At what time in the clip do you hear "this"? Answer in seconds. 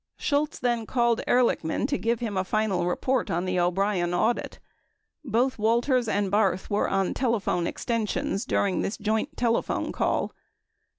8.81-8.97